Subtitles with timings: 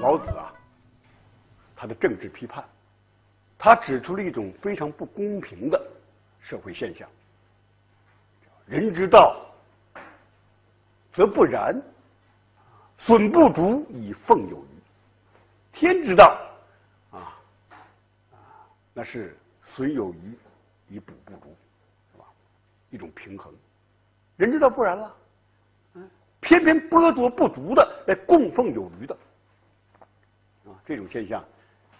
[0.00, 0.50] 老子啊，
[1.76, 2.64] 他的政治批判，
[3.58, 5.78] 他指出了一种非常不公平的
[6.40, 7.06] 社会现象：
[8.64, 9.36] 人之道，
[11.12, 11.74] 则不然；
[12.96, 14.68] 损不足以奉有余。
[15.70, 16.34] 天之道，
[17.10, 17.36] 啊，
[18.94, 20.38] 那是损有余
[20.88, 21.56] 以补不足，
[22.10, 22.24] 是吧？
[22.88, 23.54] 一种平衡。
[24.38, 25.16] 人之道不然了，
[25.92, 26.10] 嗯，
[26.40, 29.14] 偏偏剥夺不足的来供奉有余的。
[30.84, 31.40] 这种现象，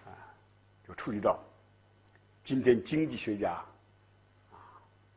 [0.06, 0.10] 啊，
[0.86, 1.38] 就触及到
[2.42, 3.52] 今天经济学家
[4.50, 4.56] 啊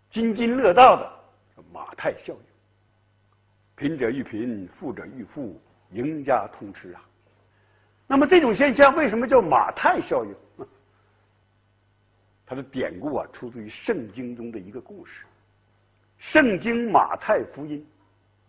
[0.10, 2.40] 津津乐道的马太效应。
[3.76, 7.02] 贫者愈贫，富者愈富，赢家通吃啊。
[8.06, 10.36] 那么这种现象为什么叫马太效应？
[12.46, 15.26] 它的典故啊，出自于圣经中的一个故事，
[16.18, 17.84] 《圣经马太福音》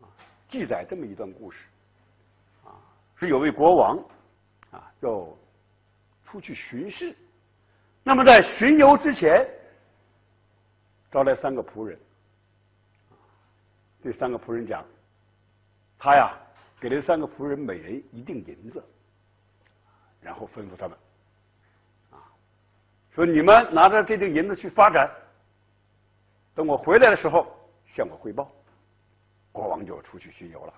[0.05, 0.11] 啊，
[0.47, 1.65] 记载这么一段故事，
[2.65, 2.77] 啊，
[3.17, 3.99] 是有位国王。
[4.75, 5.29] 啊，要
[6.25, 7.15] 出去巡视，
[8.03, 9.49] 那么在巡游之前，
[11.13, 11.97] 招来三个仆人，
[14.03, 14.85] 对三个仆人讲，
[15.97, 16.37] 他呀
[16.81, 18.85] 给这三个仆人每人一锭银子，
[20.21, 20.99] 然后吩咐他们，
[22.11, 22.19] 啊，
[23.13, 25.09] 说你们拿着这锭银子去发展，
[26.53, 27.47] 等我回来的时候
[27.87, 28.51] 向我汇报。
[29.53, 30.75] 国王就出去巡游了，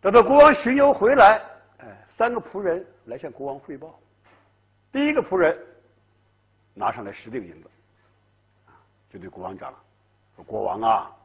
[0.00, 1.44] 等到国王巡游回来。
[1.78, 3.98] 哎，三个仆人来向国王汇报。
[4.90, 5.56] 第一个仆人
[6.74, 7.70] 拿上来十锭银子，
[8.66, 8.74] 啊
[9.10, 9.78] 就对国王讲了
[10.34, 11.16] ：“说国王啊，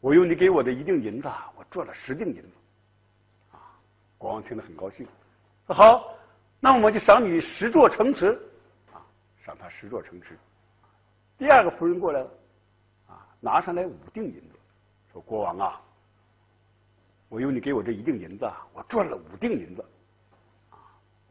[0.00, 2.48] 我用你给我的一锭银子，我赚了十锭银子。”
[3.52, 3.58] 啊，
[4.18, 5.06] 国王听了很高兴，
[5.66, 6.14] 说：“好，
[6.60, 8.38] 那我就赏你十座城池。”
[8.94, 9.02] 啊，
[9.44, 10.38] 赏他十座城池。
[11.36, 12.30] 第二个仆人过来了，
[13.08, 14.58] 啊，拿上来五锭银子，
[15.12, 15.80] 说：“国王啊。”
[17.32, 18.44] 我用你给我这一锭银子，
[18.74, 19.82] 我赚了五锭银子，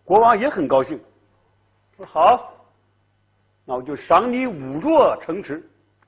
[0.03, 0.99] 国王也很高兴，
[1.95, 2.55] 说好，
[3.63, 5.63] 那我就赏你五座城池，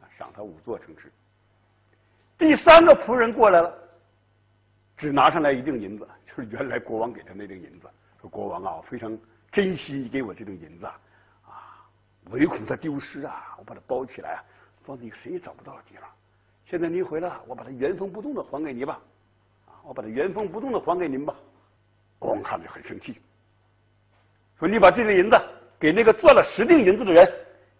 [0.09, 1.13] 赏他五座城池。
[2.40, 3.72] 第三个仆人过来了，
[4.97, 7.88] 只拿上来一锭银子，就是原来国王给他那锭银子。
[8.19, 9.16] 说国王啊，我非常
[9.51, 11.85] 珍惜你给我这锭银子，啊，
[12.31, 14.44] 唯恐它丢失啊，我把它包起来，
[14.81, 16.09] 放在谁也找不到的地方。
[16.66, 19.00] 现在您回来，我把它原封不动的还给你吧。
[19.83, 21.35] 我把它原封不动的还给您吧，
[22.17, 23.21] 国王看着很生气，
[24.57, 25.38] 说：“你把这个银子
[25.77, 27.29] 给那个赚了十锭银子的人，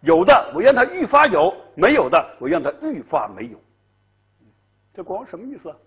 [0.02, 3.62] 有的我让他愈发有，没有的我让他愈发没有。”
[4.94, 5.78] 这国王什么意思啊？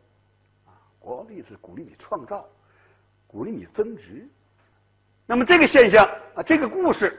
[0.66, 2.48] 啊，国王的意思是鼓励你创造，
[3.26, 4.26] 鼓励你增值。
[5.26, 7.14] 那么这个现象啊，这个故事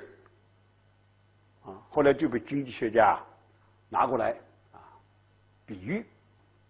[1.64, 3.20] 啊，后来就被经济学家
[3.90, 4.32] 拿过来
[4.74, 4.82] 啊，
[5.66, 6.04] 比喻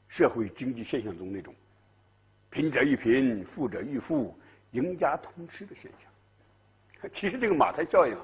[0.07, 1.55] 社会经济现象中那种。
[2.57, 4.35] 贫者愈贫，富者愈富，
[4.71, 7.09] 赢家通吃的现象。
[7.13, 8.17] 其实这个马太效应，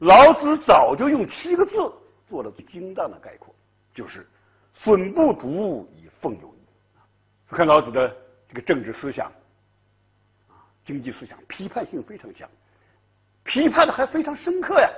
[0.00, 1.78] 老子早就用七个字
[2.26, 3.54] 做了最精当的概括，
[3.94, 4.28] 就是
[4.74, 6.58] “损不足以奉有余”。
[7.56, 8.14] 看老子的
[8.46, 9.32] 这个政治思想，
[10.84, 12.46] 经济思想批判性非常强，
[13.42, 14.90] 批判的还非常深刻呀，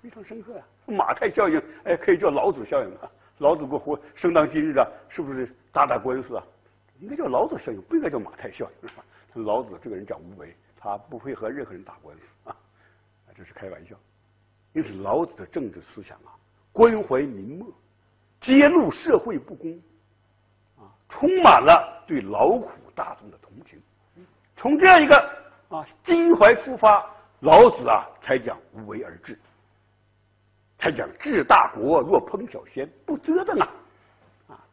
[0.00, 0.62] 非常深刻呀。
[0.86, 3.10] 马太效应，哎，可以叫老子效应啊。
[3.38, 6.44] 老子不活生当今日啊，是不是打打官司啊？
[7.00, 9.04] 应该叫老子效应，不应该叫马太效应，是吧？
[9.34, 12.54] 老子这个人讲无为，他不会和任何人打官司啊，
[13.34, 13.96] 这是开玩笑。
[14.72, 16.36] 因此，老子的政治思想啊，
[16.72, 17.66] 关怀民末，
[18.38, 19.72] 揭露社会不公，
[20.78, 23.80] 啊，充满了对劳苦大众的同情。
[24.54, 25.16] 从这样一个
[25.68, 27.08] 啊襟怀出发，
[27.40, 29.38] 老子啊才讲无为而治，
[30.76, 33.68] 才讲治大国若烹小鲜，不折腾啊。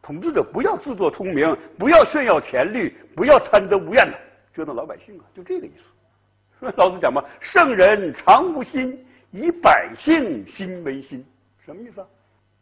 [0.08, 4.18] 统治者不要自作聪明，不要炫耀权力，不要贪得无厌的
[4.54, 5.24] 折腾老百姓啊！
[5.34, 6.72] 就这个意思。
[6.76, 11.22] 老子讲嘛，圣人常无心，以百姓心为心，
[11.62, 12.06] 什么意思啊？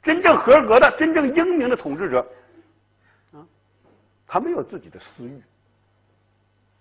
[0.02, 2.26] 真正合格的、真正英明的统治者，
[3.30, 3.46] 啊，
[4.26, 5.40] 他没有自己的私欲，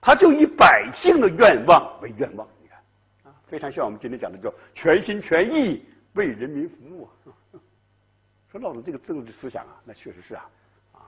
[0.01, 2.47] 他就以百姓的愿望为愿望。
[2.59, 2.79] 你看，
[3.31, 7.29] 啊，非常像我们今天讲的叫全心全意为人民服务啊。
[8.55, 10.49] 说老子这个政治思想啊，那确实是啊。
[10.93, 10.99] 啊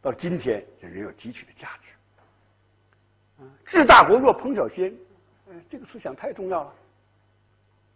[0.00, 1.92] 到今天仍然有汲取的价值。
[3.66, 4.94] 治大国若烹小鲜，
[5.68, 6.74] 这个思想太重要了。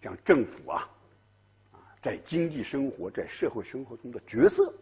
[0.00, 0.88] 讲政府啊，
[2.00, 4.72] 在经济生活、在社会生活中的角色，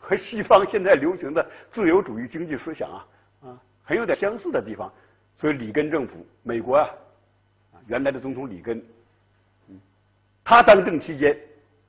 [0.00, 3.06] 和西方现在流行的自由主义经济思想啊，
[3.42, 4.90] 啊，很有点相似的地方。
[5.36, 6.88] 所以里根政府，美国啊，
[7.86, 8.82] 原来的总统里根，
[10.42, 11.38] 他当政期间，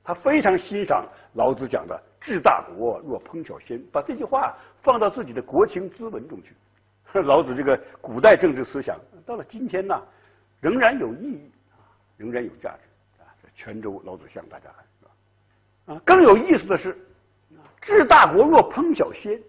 [0.04, 2.02] 他非常欣赏老子讲的。
[2.20, 6.54] 治大国若烹小鲜，把这句话放到自己的国情咨文中去，
[7.20, 8.96] 老子这个古代政治思想，
[9.26, 10.00] 到了今天呢，
[10.60, 11.50] 仍然有意义，
[12.16, 13.26] 仍然有价值啊！
[13.56, 15.94] 泉州老子像大家看是吧？
[15.94, 16.96] 啊，更有意思的是
[17.82, 19.42] ，“治大国若烹小鲜”，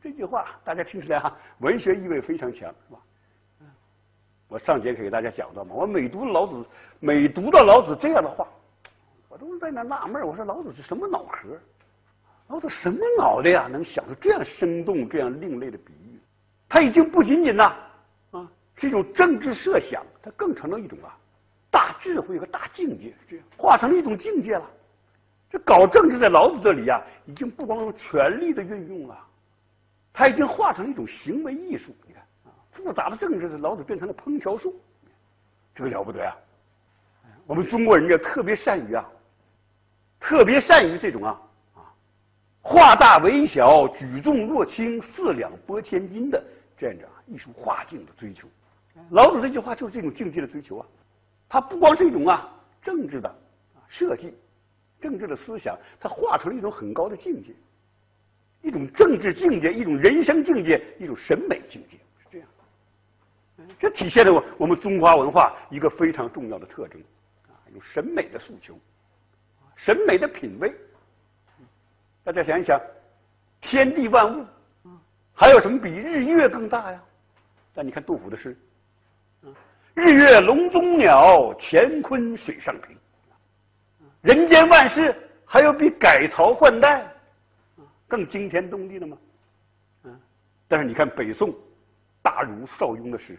[0.00, 2.98] 这句话大家听起来哈，文学意味非常强，是吧？
[4.48, 6.66] 我上节课给大家讲到嘛，我每读老子，
[7.00, 8.48] 每读到老子这样的话，
[9.42, 11.48] 都在那纳闷我说老子是什么脑壳？
[12.46, 16.20] 老子什么脑袋呀，能想出这样生动、这样另类的比喻？
[16.68, 17.74] 他已经不仅仅呐，
[18.30, 21.18] 啊，是一种政治设想，它更成了一种啊，
[21.72, 24.70] 大智慧和大境界，这样化成了一种境界了。
[25.50, 29.18] 这搞政治在老子这里呀，已经不光是权力的运用了，
[30.12, 31.92] 它已经化成一种行为艺术。
[32.06, 34.80] 你看啊，复杂的政治，老子变成了烹调术，
[35.74, 36.36] 这个了不得啊！
[37.44, 39.10] 我们中国人呢，特别善于啊，
[40.22, 41.42] 特别善于这种啊
[41.74, 41.82] 啊。
[42.60, 46.42] 化大为小，举重若轻，四两拨千斤的
[46.78, 48.46] 这样的艺术化境的追求，
[49.10, 50.86] 老子这句话就是这种境界的追求啊！
[51.48, 52.48] 它不光是一种啊
[52.80, 53.34] 政治的
[53.88, 54.32] 设计，
[55.00, 57.52] 政治的思想，它化成了一种很高的境界，
[58.62, 62.48] 一种政治境界，一种人生境界，一种审美境界，是这样。
[63.76, 67.00] 这体现了我我们中华文化一个非常重要的特征，
[67.48, 68.78] 啊，有审美的诉求，
[69.76, 70.74] 审美的品味。
[72.24, 72.80] 大家想一想，
[73.60, 74.46] 天地万物，
[75.32, 77.02] 还有什么比日月更大呀？
[77.74, 78.56] 但你看杜甫的诗，
[79.94, 82.96] 日月笼中鸟，乾坤水上平。
[84.20, 87.10] 人间万事，还有比改朝换代
[88.06, 89.16] 更惊天动地的吗？
[90.68, 91.54] 但是你看北宋
[92.22, 93.38] 大儒邵雍的诗，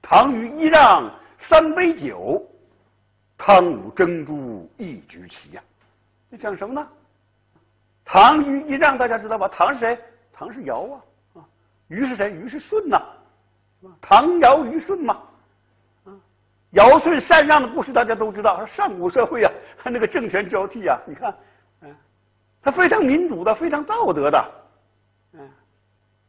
[0.00, 2.46] 唐虞揖让三杯酒，
[3.36, 5.62] 汤武争诛一局棋呀。
[6.28, 6.88] 你讲什么呢？
[8.04, 9.48] 唐虞一让大家知道吧？
[9.48, 9.98] 唐是谁？
[10.32, 10.94] 唐是尧啊，
[11.34, 11.44] 啊，
[11.88, 12.30] 虞是谁？
[12.30, 13.00] 虞是舜呐，
[14.00, 15.22] 唐尧虞舜嘛，
[16.04, 16.12] 啊，
[16.72, 18.64] 尧舜禅让的故事大家都知道。
[18.66, 19.50] 上古社会啊，
[19.84, 21.34] 那个政权交替啊，你看，
[21.80, 21.96] 嗯，
[22.60, 24.50] 他非常民主的，非常道德的，
[25.32, 25.50] 嗯，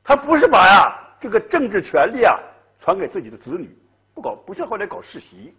[0.03, 2.39] 他不是把呀这个政治权力啊
[2.79, 3.77] 传给自己的子女，
[4.13, 5.53] 不搞，不像后来搞世袭，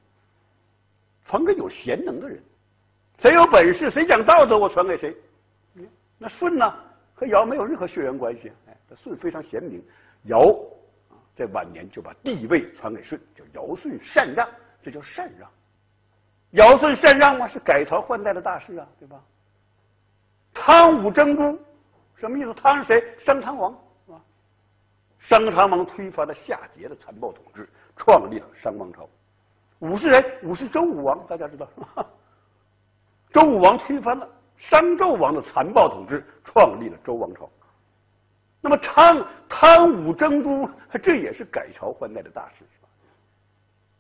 [1.27, 2.43] 传给有贤能的人，
[3.19, 5.15] 谁有本事，谁讲道德，我传给谁。
[6.17, 6.75] 那舜呢，
[7.13, 8.51] 和尧没有任何血缘关系。
[8.69, 9.85] 哎，舜非常贤明，
[10.23, 10.41] 尧
[11.11, 14.49] 啊，在晚年就把帝位传给舜，叫尧舜禅让，
[14.81, 15.51] 这叫禅让。
[16.53, 19.21] 尧舜禅让嘛，是改朝换代的大事啊，对吧？
[20.55, 21.59] 汤武争诛，
[22.15, 22.55] 什么意思？
[22.55, 23.15] 汤是谁？
[23.19, 23.73] 商汤王，
[24.07, 24.21] 是吧？
[25.19, 29.09] 商汤王推翻了夏桀的残暴统治，创立了商王朝。
[29.81, 30.39] 武是谁？
[30.43, 31.69] 武是周武王，大家知道？
[33.31, 34.29] 周武王推翻了。
[34.57, 37.47] 商纣王的残暴统治创立了周王朝，
[38.59, 40.67] 那么汤汤武争诛，
[41.03, 42.65] 这也是改朝换代的大事，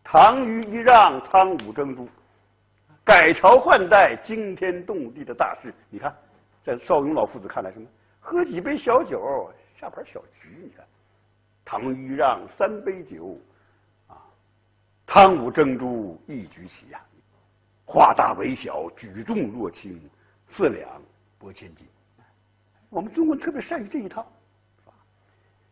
[0.02, 2.08] 唐虞一让，汤武争诛，
[3.04, 5.74] 改朝换代、惊天动地的大事。
[5.90, 6.16] 你看，
[6.62, 7.86] 在邵雍老夫子看来，什么？
[8.18, 10.48] 喝几杯小酒，下盘小棋。
[10.62, 10.86] 你看，
[11.66, 13.38] 唐虞让三杯酒，
[15.06, 17.00] 汤武争诛一举起呀，
[17.84, 19.98] 化大为小，举重若轻。
[20.48, 21.02] 四两
[21.38, 21.84] 拨千斤，
[22.88, 24.24] 我们中国人特别善于这一套，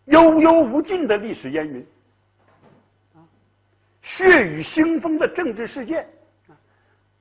[0.07, 1.87] 悠悠无尽的历史烟云，
[3.15, 3.23] 啊，
[4.03, 6.09] 血雨腥风的政治事件，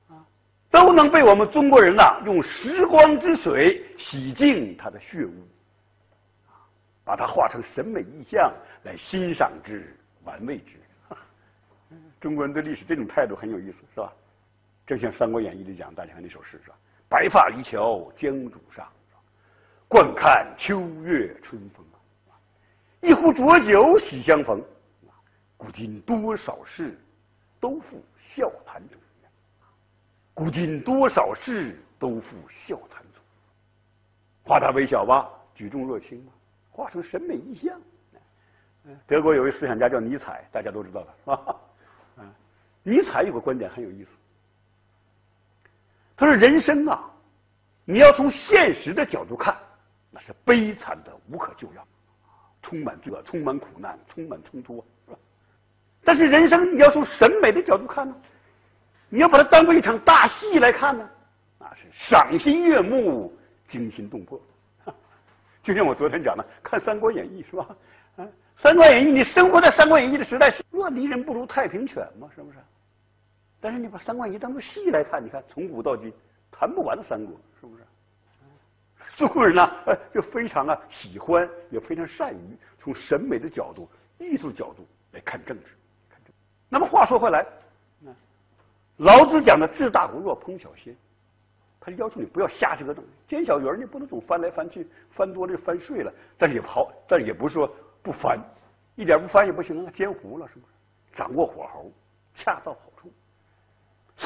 [0.08, 0.26] 啊，
[0.68, 5.32] 都能被我们中国人呐用时光之水洗净它的血污，
[7.04, 8.52] 把它化成审美意象
[8.82, 10.72] 来欣赏之、玩味之。
[12.24, 14.10] 中国人对历史这种态度很有意思，是吧？
[14.86, 16.76] 正像《三国演义》里讲，大家看那首诗是吧？
[17.06, 18.90] 白发渔樵江渚上，
[19.88, 22.40] 惯看秋月春风啊！
[23.02, 24.58] 一壶浊酒喜相逢，
[25.58, 26.98] 古今多少事，
[27.60, 28.98] 都付笑谈中。
[30.32, 33.22] 古今多少事，都付笑谈中。
[34.44, 36.32] 化大为小吧，举重若轻嘛，
[36.70, 37.78] 化成审美意象。
[39.06, 41.60] 德国有位思想家叫尼采，大家都知道的是吧？
[42.84, 44.10] 尼采有个观点很有意思。
[46.16, 47.10] 他说：“人生啊，
[47.84, 49.56] 你要从现实的角度看，
[50.12, 51.84] 那是悲惨的无可救药，
[52.62, 54.76] 充满罪恶，充满苦难，充满冲突。
[55.06, 55.18] 是吧
[56.04, 58.14] 但是人生你要从审美的角度看呢，
[59.08, 61.10] 你要把它当做一场大戏来看呢，
[61.58, 63.36] 那，是赏心悦目，
[63.66, 64.40] 惊心动魄。
[65.62, 67.66] 就像我昨天讲的，看《三国演义》是吧？
[68.16, 68.24] 啊，
[68.56, 72.58] 《三国演义》，你生活在《三国演义》的时代，若离人不如太平犬嘛，是不是？”
[73.64, 76.12] 但是你把《三国演义》当做戏来看，你看从古到今
[76.50, 77.82] 谈不完的三国，是不是？
[79.16, 85.70] 中国人呢，呃，就非常啊喜欢，也非常善于从审美的角度、艺术角度来看政治。
[86.68, 87.46] 那么话说回来，
[88.98, 90.94] 老子讲的“治大国若烹小鲜”，
[91.80, 96.12] 他就要求你不要瞎折腾，煎小鱼儿你不能总翻来翻去，翻多了就翻碎了。
[96.36, 97.66] 但是也不好，但是也不是说
[98.02, 98.38] 不翻，
[98.94, 100.72] 一点不翻也不行啊，煎糊了是不是？
[101.14, 101.90] 掌握火候，
[102.34, 102.93] 恰到好处。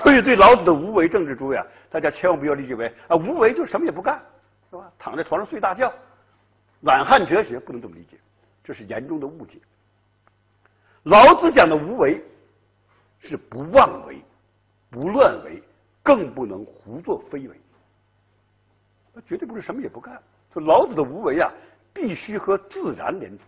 [0.02, 4.22] 所以对老子的无为政治，诸位啊，大家千万不要理解为啊无为就什么也不干。
[4.70, 4.92] 是吧？
[4.98, 5.90] 躺在床上睡大觉，
[6.82, 8.18] 懒汉哲学不能这么理解，
[8.62, 9.58] 这是严重的误解。
[11.04, 12.22] 老子讲的无为，
[13.18, 14.22] 是不妄为，
[14.90, 15.62] 不乱为，
[16.02, 17.60] 更不能胡作非为。
[19.14, 20.20] 那绝对不是什么也不干。
[20.52, 21.50] 说老子的无为啊，
[21.94, 23.46] 必须和自然连通，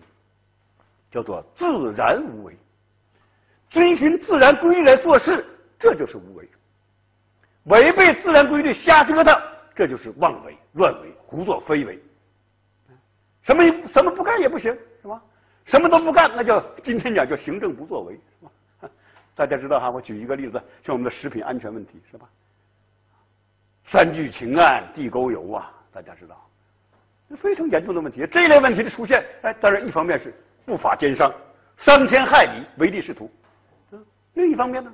[1.10, 2.56] 叫做自然无为，
[3.68, 5.44] 遵循自然规律来做事，
[5.80, 6.48] 这就是无为。
[7.64, 9.34] 违背自然规律瞎折腾。
[9.74, 11.98] 这就是妄为、乱为、胡作非为。
[13.40, 14.70] 什么什么不干也不行，
[15.00, 15.22] 是吧？
[15.64, 18.90] 什么都不干，那叫今天讲叫行政不作为，是吧？
[19.34, 22.28] 大家知道哈，我举一个例子，像我们的食品安全问题，是吧？
[23.84, 26.46] 三聚氰胺、地沟油啊，大家知道，
[27.36, 28.26] 非常严重的问题。
[28.26, 30.34] 这一类问题的出现，哎，当然一方面是
[30.66, 31.32] 不法奸商，
[31.78, 33.30] 伤天害理、唯利是图；
[34.34, 34.92] 另一方面呢，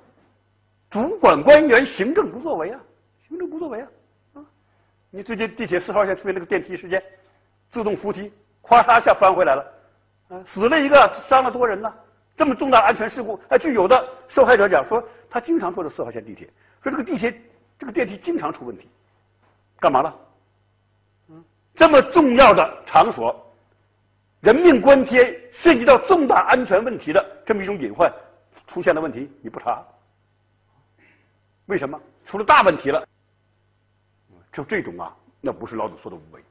[0.90, 2.80] 主管官员行政不作为啊，
[3.28, 3.88] 行政不作为啊。
[4.34, 4.44] 啊
[5.10, 7.02] 你最近地铁四号线出现那个电梯事件，
[7.70, 9.72] 自动扶梯咵嚓一下翻回来了，
[10.28, 11.92] 啊，死了一个，伤了多人呢。
[12.34, 16.46] 这么重大安全事故，哎，据有的受害者讲说，他经常坐的四号线地铁，
[16.82, 17.34] 说这个地铁
[17.78, 18.88] 这个电梯经常出问题，
[19.80, 20.14] 干嘛了？
[21.30, 21.42] 嗯，
[21.74, 23.34] 这么重要的场所，
[24.40, 28.12] 人命关天，涉及到重大安全问题的这么一种隐患，
[28.66, 29.82] 出现了问题你不查，
[31.66, 32.00] 为什么？
[32.25, 33.06] 出了大问题了。
[34.52, 36.42] 就这种啊，那不是老子说的无为，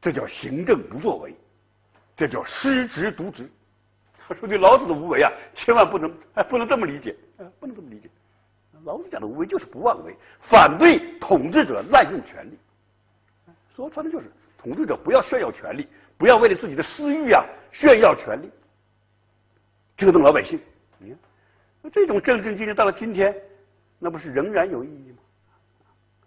[0.00, 1.34] 这叫行政不作为，
[2.16, 3.48] 这叫失职渎职。
[4.18, 7.16] 他说对老子的无为啊，千万不能哎，不能这么理解，
[7.58, 8.10] 不能这么理解。
[8.84, 12.58] 老子讲的无为就是不妄为，反对统治者滥用权力。
[13.72, 15.86] 说穿了就是统治者不要炫耀权力，
[16.18, 18.50] 不要为了自己的私欲啊炫耀权力，
[19.96, 20.58] 折腾老百姓。
[20.98, 21.18] 你看，
[21.82, 23.34] 那这种政治经济到了今天，
[24.00, 25.18] 那不是仍然有意义吗？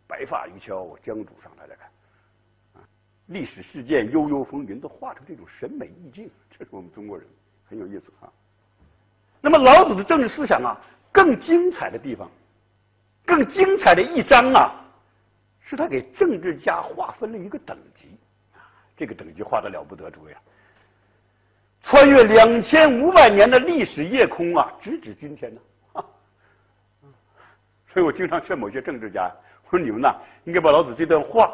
[0.06, 1.90] 白发渔樵江渚上，大家看，
[3.26, 7.28] 历史事件悠悠风云都画成这种审美意境，这是我们中国人
[7.66, 8.32] 很有意思啊。
[9.42, 10.80] 那么老子的政治思想啊，
[11.12, 12.30] 更精彩的地方，
[13.26, 14.86] 更精彩的一章啊，
[15.60, 18.08] 是他给政治家划分了一个等级，
[18.54, 18.62] 啊，
[18.96, 20.42] 这个等级画的了不得，诸位啊，
[21.82, 25.62] 穿越两千五百年的历史夜空啊，直指今天呢，
[27.94, 29.32] 所以我经常劝某些政治家。
[29.66, 31.54] 我说你们呐，应该把老子这段话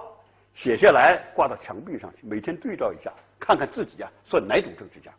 [0.53, 5.11] 写下来，挂到墙壁上去，每天对照一下，看看自己啊算哪种政治家。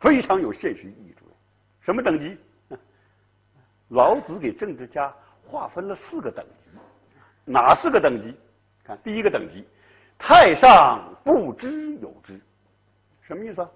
[0.00, 1.30] 非常有现实意义，诸位。
[1.80, 2.36] 什么等级？
[3.90, 6.78] 老子给政治家划分了四个等级，
[7.44, 8.36] 哪四个等级？
[8.82, 9.64] 看第一个等级，
[10.18, 12.40] 太上不知有之，
[13.20, 13.70] 什么意思啊？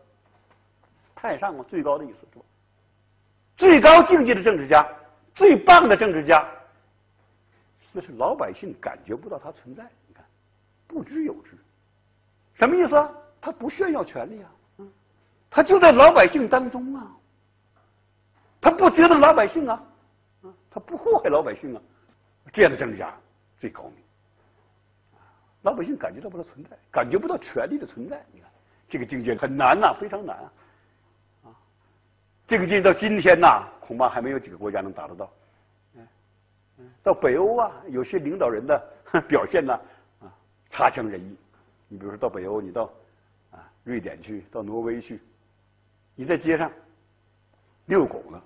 [1.15, 2.27] 太上啊，最高的意思？
[3.57, 4.89] 最高境界的政治家，
[5.35, 6.47] 最棒的政治家。
[7.93, 10.25] 那是老百姓感觉不到他存在，你看，
[10.87, 11.59] 不知有之，
[12.55, 13.11] 什么意思啊？
[13.41, 14.93] 他不炫耀权力啊，嗯，
[15.51, 17.11] 他就在老百姓当中啊，
[18.61, 19.83] 他不折腾老百姓啊，
[20.71, 21.83] 他不祸害老百姓啊，
[22.53, 23.13] 这样的政治家
[23.57, 24.05] 最高明，
[25.63, 28.49] 老百姓感觉到不到存在，感觉不到权力的存在，你看
[28.89, 30.53] 这个境界很难呐，非常难，啊，
[32.51, 35.31] 这个劲到今天呐，恐怕还没有几个国家能达得到。
[37.01, 38.93] 到北欧啊，有些领导人的
[39.29, 39.73] 表现呢，
[40.19, 40.27] 啊，
[40.69, 41.37] 差强人意。
[41.87, 42.91] 你比如说到北欧，你到
[43.53, 45.21] 啊瑞典去，到挪威去，
[46.17, 46.69] 你在街上
[47.87, 48.43] 遛狗呢，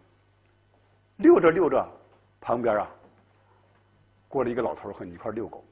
[1.17, 1.91] 遛着遛着，
[2.43, 2.87] 旁边啊
[4.29, 5.65] 过了一个老头和你一块遛狗。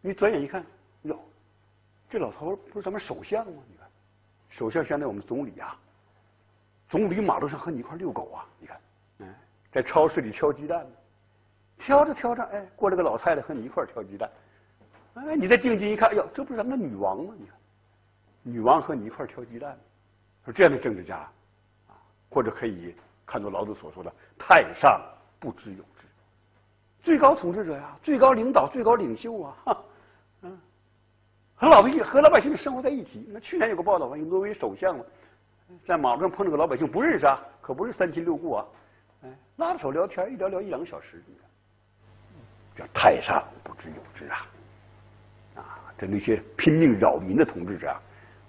[0.00, 0.66] 你转眼一看，
[1.02, 1.16] 哟，
[2.10, 3.62] 这老头不是咱们首相吗？
[3.68, 3.88] 你看，
[4.48, 5.78] 首相现在我们总理啊，
[6.88, 8.80] 总理马路上和你一块遛狗啊，你看，
[9.18, 9.34] 嗯，
[9.70, 10.90] 在超市里挑鸡蛋呢。
[11.78, 14.30] 挑着挑着，哎，过来个老太太和你一块挑鸡蛋，
[15.14, 17.34] 哎，你再定睛一看，哎呦，这不是咱们的女王吗？
[17.38, 17.54] 你看，
[18.42, 19.78] 女王和你一块挑鸡蛋，
[20.44, 21.18] 说这样的政治家，
[21.88, 21.92] 啊，
[22.30, 22.94] 或者可以
[23.26, 24.98] 看作老子所说的“太上
[25.38, 26.06] 不知有之”，
[27.02, 29.76] 最高统治者呀，最高领导、最高领袖啊，
[30.40, 30.58] 嗯，
[31.56, 33.26] 和老百姓和老百姓生活在一起。
[33.28, 35.04] 那去年有个报道嘛，挪威首相嘛，
[35.84, 38.66] 在马路上碰着个老百姓不认识啊，可不是三亲六故啊，
[39.22, 41.22] 哎，拉着手聊天，一聊聊一两个小时。
[42.74, 44.46] 叫太上不知有之啊！
[45.54, 48.02] 啊，这那些拼命扰民的统治者啊，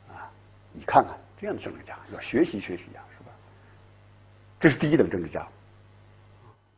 [0.10, 0.30] 啊，
[0.74, 3.32] 你看看这样的政治家，要学习学习啊，是吧？
[4.60, 5.48] 这是第一等政治家。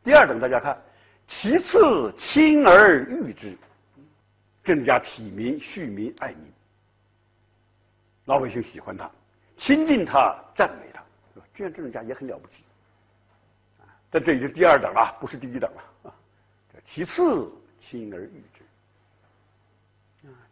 [0.04, 0.80] 第二等，大家看，
[1.26, 3.58] 其次亲而誉之，
[4.62, 6.52] 政治家体民、恤民、爱民，
[8.26, 9.10] 老百姓喜欢他，
[9.60, 11.04] 亲近他，赞美他，
[11.52, 12.64] 这样政治家也很了不起。
[14.08, 16.14] 但这已经第二等了，不是第一等了啊。
[16.82, 18.62] 其次，亲而誉之。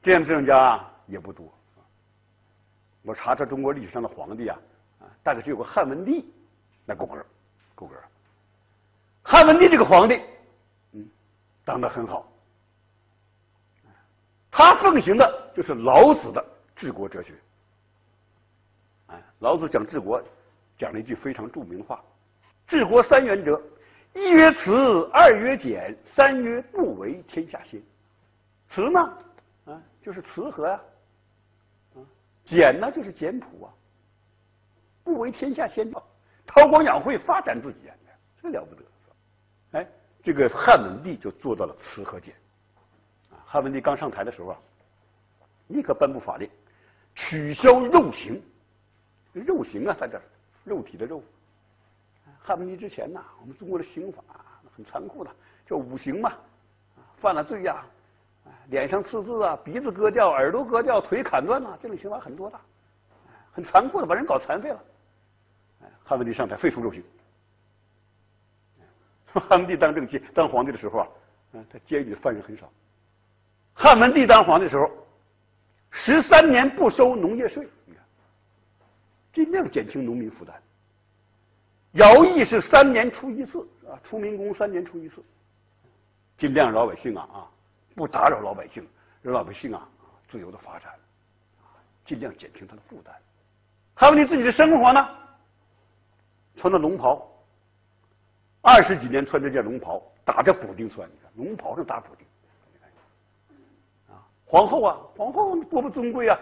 [0.03, 1.51] 这样的政治家也不多。
[3.01, 4.59] 我查查中国历史上的皇帝啊，
[5.23, 6.31] 大概只有个汉文帝，
[6.85, 7.25] 那够格，
[7.75, 7.97] 够格。
[9.23, 10.23] 汉文帝这个皇帝，
[10.93, 11.09] 嗯，
[11.65, 12.31] 当的很好。
[14.51, 16.45] 他奉行的就是老子的
[16.77, 17.33] 治国哲学。
[19.09, 20.23] 哎，老子讲治国，
[20.77, 22.03] 讲了一句非常著名的话
[22.67, 23.61] ：“治国三原则。”
[24.15, 27.81] 一曰慈，二曰俭，三曰不为天下先。
[28.67, 29.19] 慈呢，
[29.67, 30.81] 啊，就是慈和呀。
[31.95, 32.01] 啊，
[32.43, 33.75] 俭呢，就是简朴啊。
[35.05, 35.91] 不为天下先，
[36.47, 37.81] 韬光养晦，发展自己，
[38.43, 38.83] 这了不得。
[39.73, 39.87] 哎，
[40.23, 42.35] 这个汉文帝就做到了慈和俭。
[43.45, 44.59] 汉文帝刚上台的时候啊，
[45.69, 46.51] 立刻颁布法令，
[47.15, 48.43] 取消肉刑。
[49.45, 50.21] 肉刑啊，在这
[50.65, 51.23] 肉体的肉。
[52.41, 54.23] 汉文帝之前呐，我们中国的刑法
[54.75, 55.31] 很残酷的，
[55.67, 56.33] 叫五刑嘛，
[57.17, 57.85] 犯了罪呀，
[58.69, 62.59] 脸上刺字啊，鼻子割掉，耳朵割掉，腿砍断呐，这种刑法很多的，
[63.53, 64.85] 很残酷的，把人搞残废了。
[66.05, 67.05] 汉文帝上台废除肉刑。
[69.35, 71.09] 汉文帝当政期当皇帝的时候啊，
[71.69, 72.71] 他监狱的犯人很少。
[73.75, 74.91] 汉文帝当皇帝的时候，
[75.91, 77.69] 十三年不收农业税，
[79.39, 80.61] 尽量减轻农民负担。
[81.95, 85.23] 徭役是三年出一次啊，出民工三年出一次，
[86.37, 87.51] 尽量老百姓啊啊，
[87.95, 88.85] 不打扰老百姓，
[89.23, 89.89] 让老百姓啊
[90.27, 90.93] 自由的发展，
[92.05, 93.15] 尽量减轻他的负担。
[93.95, 95.09] 还有你自己的生活呢，
[96.57, 97.25] 穿着龙袍，
[98.61, 102.27] 二十几年穿这件龙袍，打着补丁穿，你看龙袍上打补丁，
[104.13, 106.37] 啊，皇后啊，皇后多么尊贵啊，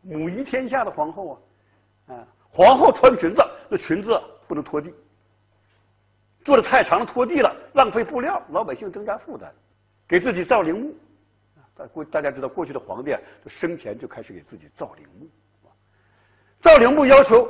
[0.00, 1.38] 母仪天下的皇后啊，
[2.08, 4.20] 啊，皇后穿裙子，那裙子。
[4.48, 4.90] 不能拖地，
[6.42, 9.52] 做的太长了拖地了，浪费布料，老百姓增加负担，
[10.06, 10.96] 给自己造陵墓。
[11.76, 15.28] 大过大家知道，过去的皇帝啊，生前就开始给自己造陵墓。
[16.62, 17.46] 造陵墓要求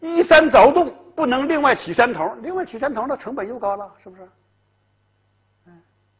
[0.00, 4.26] 依山凿洞，不能另外起山头，另外起山头那成本又高了，是不是？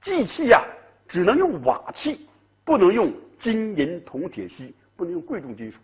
[0.02, 0.62] 祭器呀，
[1.08, 2.28] 只能用瓦器，
[2.64, 5.80] 不能用金银铜铁锡，不能用贵重金属。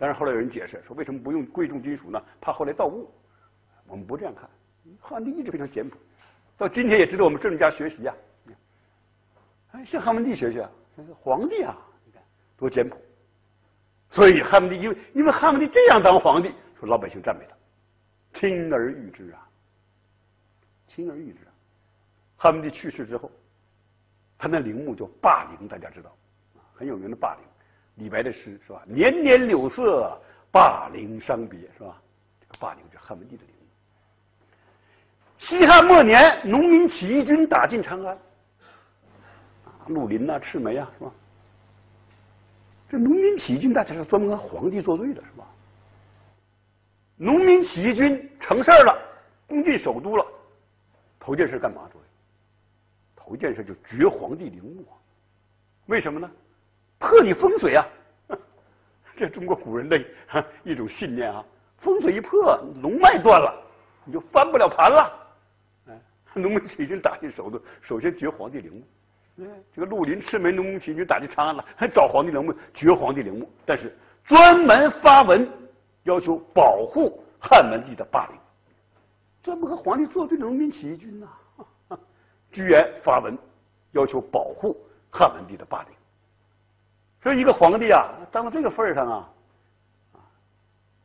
[0.00, 2.22] 但是后来有人解释说，为什么不用贵重金属呢？
[2.40, 3.12] 怕后来盗墓。
[3.88, 4.48] 我们不这样看，
[5.00, 5.96] 汉文帝一直非常简朴，
[6.56, 8.14] 到今天也值得我们政治家学习呀。
[9.72, 10.68] 哎，向汉文帝学学，
[11.20, 12.22] 皇帝啊，你看
[12.56, 12.96] 多简朴。
[14.10, 17.56] 所以汉文帝因为因为汉文帝这样当皇帝，说老百姓赞美他，
[18.38, 19.48] 亲而誉之啊，
[20.86, 21.52] 亲而誉之啊。
[22.36, 23.30] 汉文帝去世之后，
[24.38, 26.14] 他那陵墓叫霸陵，大家知道，
[26.74, 27.44] 很有名的霸陵。
[27.98, 28.82] 李白的诗是吧？
[28.86, 30.18] 年年柳色，
[30.52, 32.00] 霸陵伤别是吧？
[32.40, 33.66] 这个霸陵是汉文帝的陵墓。
[35.36, 38.16] 西汉末年，农民起义军打进长安，
[39.64, 41.12] 啊，绿林呐，赤眉啊，是吧？
[42.88, 45.44] 这农民起义军大家是专门和皇帝作对的，是吧？
[47.16, 48.96] 农民起义军成事儿了，
[49.48, 50.24] 攻进首都了，
[51.18, 51.82] 头件事干嘛？
[51.92, 52.04] 诸位，
[53.16, 54.94] 头件事就掘皇帝陵墓啊，
[55.86, 56.30] 为什么呢？
[56.98, 57.86] 破你风水啊！
[59.16, 59.98] 这中国古人的
[60.64, 61.44] 一种信念啊，
[61.78, 63.54] 风水一破，龙脉断了，
[64.04, 65.12] 你就翻不了盘了。
[66.34, 69.44] 农民起义军打进首都，首先掘皇帝陵墓。
[69.44, 75.48] 哎，这个绿林赤眉农民起义军打进长安了，还找皇帝陵墓，掘皇帝陵墓，但是专门发文
[76.04, 78.38] 要求保护汉文帝的霸陵，
[79.42, 81.28] 专门和皇帝作对的农民起义军呐，
[82.52, 83.36] 居然发文
[83.92, 84.76] 要求保护
[85.10, 85.94] 汉文帝的霸陵。
[87.28, 89.28] 说一个皇帝啊，当到这个份儿上啊，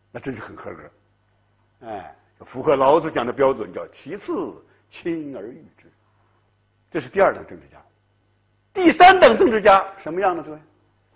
[0.10, 0.84] 那真是很合格，
[1.82, 4.32] 哎，符合老子讲的标准，叫其次
[4.90, 5.92] 亲而誉之，
[6.90, 7.78] 这是第二等政治家。
[8.72, 10.42] 第三等政治家什么样呢？
[10.42, 10.60] 各位，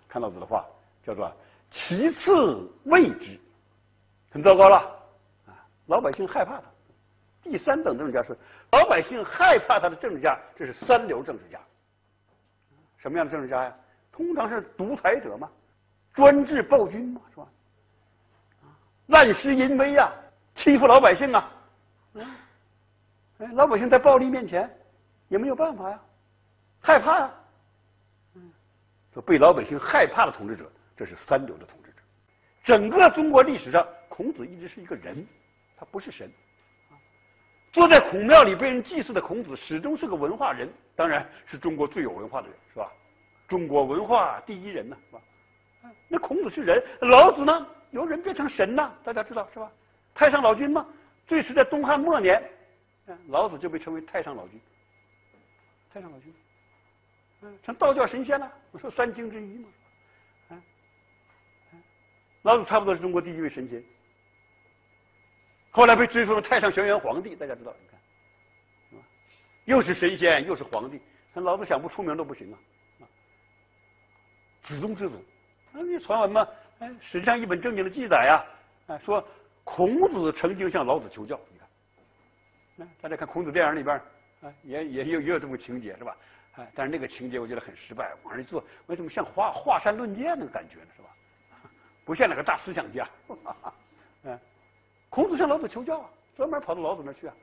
[0.08, 0.66] 看老子的话，
[1.02, 1.34] 叫做
[1.70, 3.40] 其次畏之，
[4.30, 4.76] 很糟糕了，
[5.46, 6.64] 啊，老百姓害怕他。
[7.42, 8.36] 第三等政治家是
[8.72, 11.58] 老百姓害怕他的政治家，这是三流政治家。
[12.98, 13.74] 什么样的政治家呀？
[14.18, 15.48] 通常是独裁者嘛，
[16.12, 17.46] 专制暴君嘛，是吧？
[18.62, 18.66] 啊
[19.06, 20.10] 滥施淫威呀，
[20.56, 21.52] 欺负老百姓啊！
[23.38, 24.68] 哎，老百姓在暴力面前，
[25.28, 26.00] 也没有办法呀，
[26.80, 27.30] 害怕呀。
[28.34, 28.50] 嗯，
[29.14, 31.98] 说被老百姓害怕的统治者，这是三流的统治者。
[32.64, 35.24] 整个中国历史上，孔子一直是一个人，
[35.76, 36.28] 他不是神。
[37.70, 42.92] 坐在孔庙里被人祭祀的孔子，始终是个文化人，当然是中国最有文化的人，是吧？
[43.48, 45.22] 中国文化第一人呢，是吧？
[46.06, 47.66] 那孔子是人，老子呢？
[47.90, 48.94] 由人变成神呢？
[49.02, 49.72] 大家知道是吧？
[50.14, 50.86] 太上老君嘛，
[51.24, 52.42] 最迟在东汉末年，
[53.28, 54.60] 老子就被称为太上老君。
[55.90, 56.34] 太上老君，
[57.40, 58.52] 嗯，成道教神仙了。
[58.72, 59.68] 我说三经之一嘛，
[60.50, 60.62] 嗯，
[62.42, 63.82] 老子差不多是中国第一位神仙。
[65.70, 67.74] 后来被追封了太上玄元皇帝，大家知道？
[67.80, 67.98] 你看，
[68.90, 69.02] 是吧？
[69.64, 71.00] 又是神仙，又是皇帝，
[71.32, 72.58] 那老子想不出名都不行啊！
[74.68, 75.24] 啊，祖宗之祖，
[75.72, 76.46] 那你传闻嘛？
[76.80, 78.44] 哎，史上一本正经的记载呀，
[78.88, 79.26] 哎，说
[79.64, 81.40] 孔子曾经向老子求教。
[81.50, 81.68] 你看，
[82.76, 83.96] 那大家看孔子电影里边，
[84.42, 86.16] 啊，也也有也有这么个情节是吧？
[86.56, 90.86] 哎，但是那个情节我觉得很失败，往上一坐，为什么像华华山论剑那个感觉呢？
[90.96, 91.08] 是吧？
[92.04, 93.08] 不像哪个大思想家，
[94.24, 94.38] 嗯。
[95.10, 97.34] 孔子向老子求教啊，专门跑到老子那儿去啊。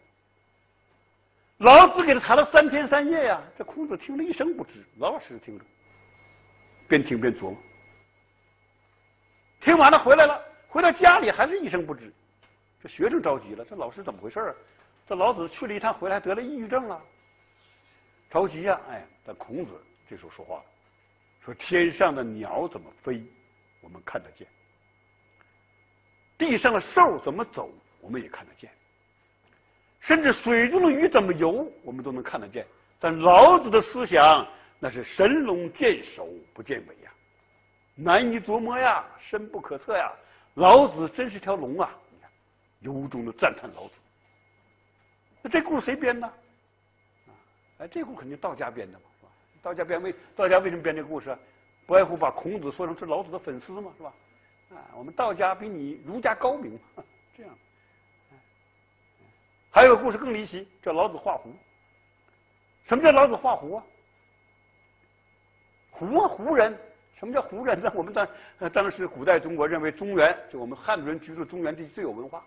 [1.58, 5.66] 老子给他谈了三天三夜呀，这孔子听了一声不吱，老老实实听着，
[6.88, 7.58] 边听边琢磨。
[9.60, 12.14] 听完了回来了，回到家里还是一声不知，
[12.82, 14.56] 这学生着急了，这老师怎么回事啊？
[15.08, 17.02] 这老子去了一趟回来得了抑郁症了，
[18.30, 18.80] 着急呀！
[18.90, 19.72] 哎，但孔子
[20.10, 20.66] 这时候说话了，
[21.44, 23.24] 说天上的鸟怎么飞，
[23.82, 24.48] 我们看得见。
[26.38, 27.72] 地上的兽怎么走，
[28.02, 28.70] 我们也看得见；
[30.00, 32.66] 甚至水中的鱼怎么游，我们都能看得见。
[33.00, 34.48] 但老子的思想
[34.86, 37.12] 那是神龙见首不见尾呀，
[37.96, 40.14] 难以琢磨呀，深不可测呀。
[40.54, 41.92] 老子真是条龙啊！
[42.12, 42.30] 你看，
[42.82, 43.96] 由衷的赞叹老子。
[45.42, 46.28] 那这故事谁编的？
[46.28, 47.34] 啊，
[47.80, 49.32] 哎，这故事肯定道家编的嘛，是吧？
[49.64, 51.36] 道家编为道家为什么编这故事？
[51.88, 54.14] 不外乎把孔子说成是老子的粉丝嘛，是吧？
[54.70, 56.80] 啊，我们道家比你儒家高明，
[57.36, 57.58] 这样。
[59.72, 61.52] 还有个故事更离奇，叫老子画胡。
[62.84, 63.84] 什么叫老子画胡啊？
[65.96, 66.78] 胡啊，胡人。
[67.14, 67.90] 什么叫胡人呢？
[67.96, 68.28] 我们当
[68.74, 72.44] 当时古代中国认为中原就我们汉族人居住中原地区最有文化。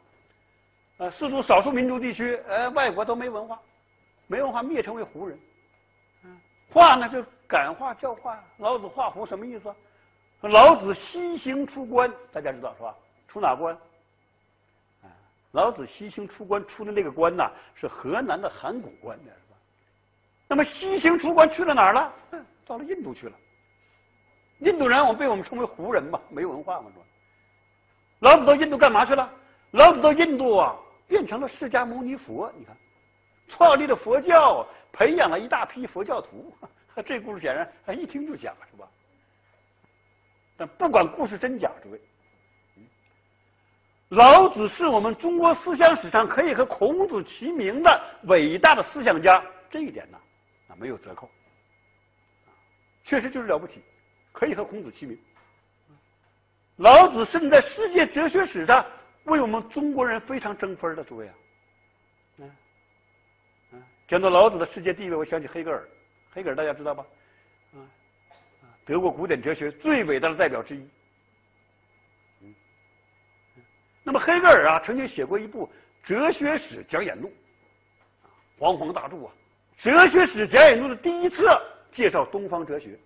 [0.99, 3.59] 啊，四族少数民族地区，呃，外国都没文化，
[4.27, 5.39] 没文化灭成为胡人。
[6.25, 6.39] 嗯，
[6.71, 8.45] 画呢就感化教化。
[8.59, 9.75] 老子画胡什么意思？
[10.43, 12.95] 老子西行出关，大家知道是吧？
[13.27, 13.75] 出哪关？
[15.03, 15.09] 啊，
[15.53, 19.57] 老子西行出关出的那个关呐，是河南的函谷关，是吧？
[20.47, 22.13] 那么西行出关去了哪儿了？
[22.69, 23.37] 到了印度去了。
[24.59, 27.05] 印度人，我被我们称为胡人嘛，没文化嘛，是吧？
[28.19, 29.33] 老子到印度干嘛去了？
[29.71, 30.77] 老子到印度啊，
[31.07, 32.77] 变成了释迦牟尼佛，你看，
[33.49, 36.53] 创立了佛教，培养了一大批佛教徒。
[37.07, 38.89] 这故事显然一听就假，是吧？
[40.57, 42.01] 但不管故事真假，诸位，
[44.09, 50.19] 老子是我们中国思想史上可以和孔子齐名的伟大的思想家，这一点呢，
[50.67, 51.31] 啊没有折扣，
[53.09, 53.81] 确实就是了不起，
[54.33, 55.19] 可以和孔子齐名。
[56.77, 58.85] 老子甚至在世界哲学史上
[59.25, 61.35] 为我们中国人非常争分的，诸位啊，
[62.37, 62.57] 嗯，
[63.73, 65.89] 嗯，讲到老子的世界地位，我想起黑格尔，
[66.31, 67.07] 黑格尔大家知道吧？
[68.85, 70.87] 德国古典哲学最伟大的代表之一。
[74.03, 75.67] 那么黑格尔啊，曾经写过一部
[76.07, 77.33] 《哲学史讲演录》，
[78.59, 79.33] 煌煌大著啊，
[79.83, 81.59] 《哲学史讲演录》的第一册
[81.91, 82.99] 介绍东方哲学。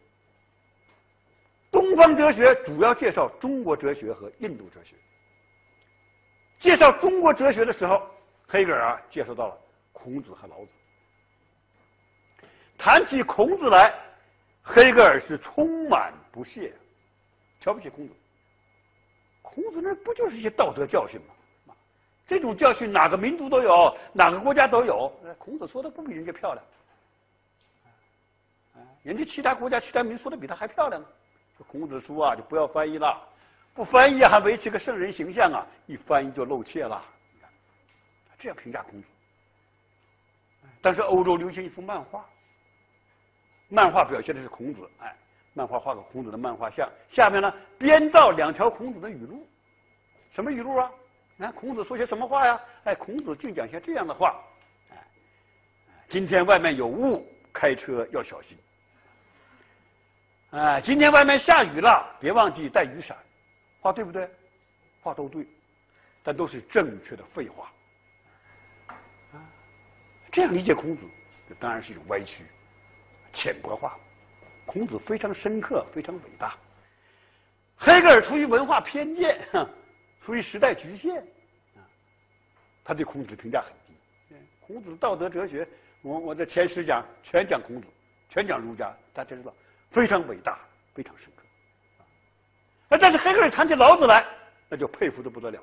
[1.71, 4.95] 东方哲学主要介绍中国哲学和印度哲学。
[6.59, 8.03] 介绍中国哲学的时候，
[8.47, 9.59] 黑格尔啊介绍到了
[9.92, 10.73] 孔子和老子。
[12.79, 13.92] 谈起孔子来。
[14.64, 16.73] 黑格尔是充满不屑，
[17.59, 18.14] 瞧不起孔子。
[19.42, 21.21] 孔子那不就是一些道德教训
[21.66, 21.75] 吗？
[22.29, 25.12] 这种教训哪个民族都有，哪个国家都有。
[25.37, 26.64] 孔子说的不比人家漂亮，
[29.02, 31.08] 人家其他国家、其他民族说的比他还漂亮呢。
[31.56, 33.28] 说孔子书啊，就不要翻译了，
[33.74, 37.04] 不翻译还维持个圣人形象啊，一翻译就露怯了。
[38.38, 39.08] 这样评价孔子。
[40.80, 42.28] 但是欧洲流行一幅漫画。
[43.68, 45.16] 漫画表现的是孔子，哎，
[45.54, 49.46] 漫画画个孔子的漫画像，下面呢编造两条孔子的语录，
[50.30, 50.90] 什么语录啊？
[51.36, 52.60] 你看孔子说些什么话呀？
[52.84, 54.42] 哎，孔子竟讲些这样的话，
[54.90, 54.96] 哎，
[56.08, 58.58] 今天外面有雾，开车要小心。
[60.52, 63.16] 哎，今天外面下雨了，别忘记带雨伞。
[63.80, 64.28] 话对不对？
[65.00, 65.46] 话都对，
[66.22, 67.72] 但都是正确的废话。
[69.32, 69.40] 啊，
[70.30, 71.06] 这样理解孔子。
[71.48, 72.44] 这当然是一种歪曲、
[73.32, 73.98] 浅薄化。
[74.66, 76.54] 孔子非常深刻，非常伟大。
[77.74, 79.40] 黑格尔出于文化偏见，
[80.20, 81.18] 出于时代局限，
[81.76, 81.80] 啊，
[82.84, 84.36] 他对孔子的评价很低。
[84.60, 85.66] 孔子道德哲学，
[86.02, 87.88] 我我在前十讲全讲孔子，
[88.28, 89.52] 全讲儒家，大家知道
[89.92, 90.59] 非常伟大，
[90.94, 91.42] 非常深刻。
[92.88, 94.26] 啊，但是黑格尔谈起老子来，
[94.68, 95.62] 那就佩服的不得了。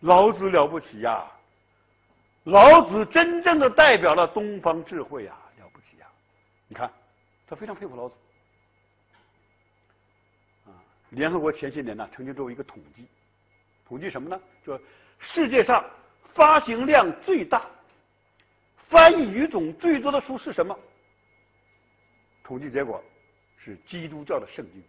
[0.00, 1.24] 老子了不起呀！
[2.44, 6.06] 老子真正的代表了东方智慧呀，了不起呀！
[6.68, 6.92] 你看，
[7.46, 8.16] 他非常佩服老子。
[10.66, 10.76] 啊，
[11.08, 13.08] 联合国前些年呢，曾经做过一个统计，
[13.88, 14.38] 统计什么呢？
[14.62, 14.78] 就
[15.18, 15.82] 世界上
[16.22, 17.62] 发行量最大、
[18.76, 20.78] 翻译语种最多的书是什么？
[22.44, 23.02] 统计结果
[23.56, 24.82] 是基督教的圣经。